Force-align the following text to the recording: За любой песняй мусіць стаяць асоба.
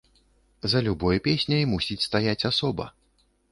За 0.73 0.81
любой 0.87 1.19
песняй 1.27 1.67
мусіць 1.75 2.01
стаяць 2.09 2.47
асоба. 2.53 2.91